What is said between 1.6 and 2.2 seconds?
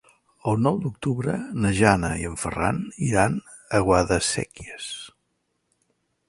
na Jana